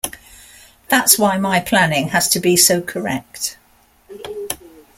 [0.87, 3.59] That's why my planning has to be so correct.